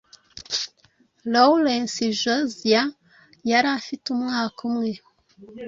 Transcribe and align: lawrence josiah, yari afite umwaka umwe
lawrence 1.33 2.05
josiah, 2.21 2.87
yari 3.51 3.67
afite 3.79 4.05
umwaka 4.15 4.59
umwe 4.69 4.91